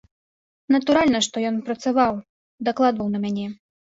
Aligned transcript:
Натуральна, 0.75 1.19
што 1.27 1.43
ён 1.51 1.55
працаваў, 1.69 2.13
дакладваў 2.71 3.07
на 3.17 3.25
мяне. 3.27 3.47